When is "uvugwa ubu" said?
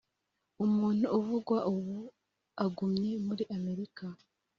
1.17-1.97